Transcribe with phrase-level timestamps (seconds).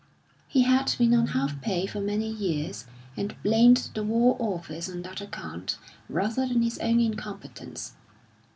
[0.47, 5.03] He had been on half pay for many years, and blamed the War Office on
[5.03, 5.77] that account
[6.09, 7.93] rather than his own incompetence.